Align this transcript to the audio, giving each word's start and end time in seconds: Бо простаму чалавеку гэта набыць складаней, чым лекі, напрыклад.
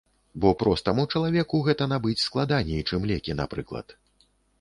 Бо 0.43 0.51
простаму 0.61 1.03
чалавеку 1.17 1.59
гэта 1.67 1.87
набыць 1.91 2.21
складаней, 2.23 2.81
чым 2.89 3.05
лекі, 3.13 3.37
напрыклад. 3.43 3.95